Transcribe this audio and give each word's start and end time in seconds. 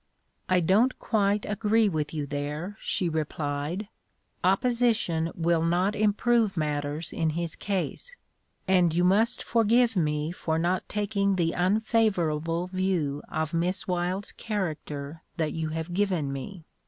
"I 0.49 0.61
don't 0.61 0.97
quite 0.97 1.45
agree 1.45 1.87
with 1.87 2.11
you 2.11 2.25
there," 2.25 2.75
she 2.81 3.07
replied; 3.07 3.87
"opposition 4.43 5.31
will 5.35 5.61
not 5.61 5.95
improve 5.95 6.57
matters 6.57 7.13
in 7.13 7.29
his 7.29 7.53
case, 7.55 8.15
and 8.67 8.95
you 8.95 9.03
must 9.03 9.43
forgive 9.43 9.95
me 9.95 10.31
for 10.31 10.57
not 10.57 10.89
taking 10.89 11.35
the 11.35 11.51
unfavourable 11.51 12.65
view 12.73 13.21
of 13.29 13.53
Miss 13.53 13.87
Wylde's 13.87 14.31
character 14.31 15.21
that 15.37 15.53
you 15.53 15.69
have 15.69 15.93
given 15.93 16.33
me. 16.33 16.65